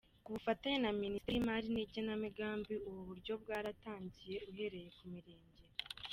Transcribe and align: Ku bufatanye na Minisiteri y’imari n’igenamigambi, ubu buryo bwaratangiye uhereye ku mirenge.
Ku 0.23 0.29
bufatanye 0.35 0.77
na 0.81 0.91
Minisiteri 1.01 1.35
y’imari 1.37 1.67
n’igenamigambi, 1.71 2.73
ubu 2.87 3.01
buryo 3.09 3.33
bwaratangiye 3.41 4.37
uhereye 4.49 4.89
ku 4.97 5.03
mirenge. 5.13 5.63